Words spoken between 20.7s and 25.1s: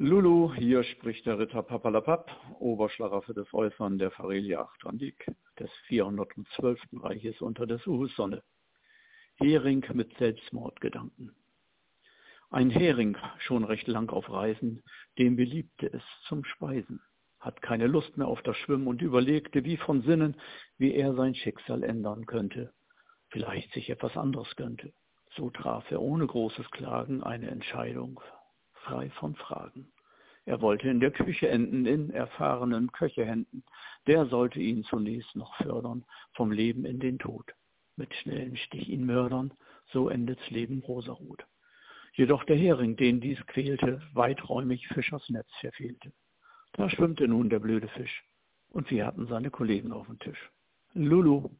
wie er sein Schicksal ändern könnte, vielleicht sich etwas anderes gönnte.